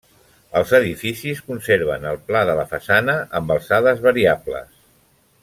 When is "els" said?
0.59-0.71